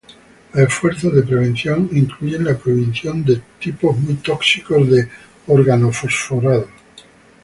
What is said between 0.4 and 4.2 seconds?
Los esfuerzos de prevención incluyen la prohibición de tipos muy